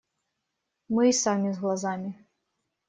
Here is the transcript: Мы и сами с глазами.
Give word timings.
Мы 0.87 1.09
и 1.09 1.13
сами 1.13 1.51
с 1.51 1.59
глазами. 1.59 2.15